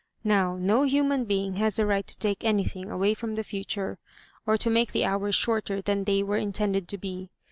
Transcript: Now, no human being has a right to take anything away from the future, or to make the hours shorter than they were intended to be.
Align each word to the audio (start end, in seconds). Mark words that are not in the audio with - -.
Now, 0.23 0.55
no 0.57 0.81
human 0.81 1.25
being 1.25 1.57
has 1.57 1.77
a 1.77 1.85
right 1.85 2.07
to 2.07 2.17
take 2.17 2.43
anything 2.43 2.89
away 2.89 3.13
from 3.13 3.35
the 3.35 3.43
future, 3.43 3.99
or 4.47 4.57
to 4.57 4.67
make 4.71 4.93
the 4.93 5.05
hours 5.05 5.35
shorter 5.35 5.79
than 5.79 6.05
they 6.05 6.23
were 6.23 6.37
intended 6.37 6.87
to 6.87 6.97
be. 6.97 7.29